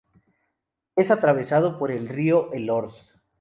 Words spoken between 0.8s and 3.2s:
Es atravesado por el río Elorz.